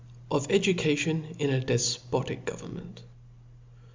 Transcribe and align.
Of 0.31 0.49
'Education 0.49 1.35
in 1.37 1.51
a 1.51 1.61
dejpotic 1.61 2.43
Government. 2.43 3.03